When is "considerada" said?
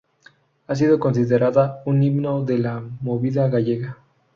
0.99-1.83